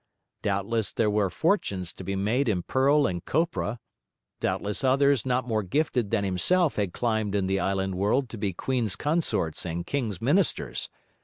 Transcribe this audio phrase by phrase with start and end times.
[0.41, 3.79] Doubtless there were fortunes to be made in pearl and copra;
[4.39, 8.51] doubtless others not more gifted than himself had climbed in the island world to be
[8.51, 10.89] queen's consorts and king's ministers.